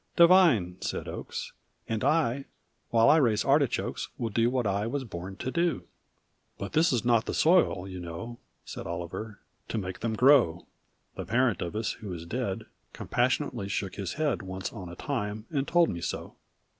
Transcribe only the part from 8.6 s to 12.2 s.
Said Oliver, "to make them grow: The parent of us, who